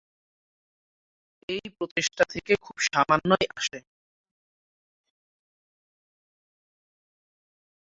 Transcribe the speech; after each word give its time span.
এই 1.49 1.65
প্রচেষ্টা 1.77 2.23
থেকে 2.33 2.53
খুব 2.61 2.75
সামান্যই 2.87 3.47
আসে। 3.57 3.79